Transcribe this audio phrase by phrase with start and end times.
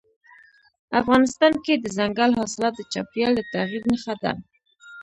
[1.01, 4.31] افغانستان کې دځنګل حاصلات د چاپېریال د تغیر نښه ده.